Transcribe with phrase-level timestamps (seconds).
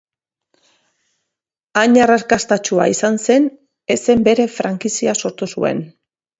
[1.81, 3.47] Hain arrakastatsua izan zen
[3.99, 5.89] ezen bere frankizia sortu zuen.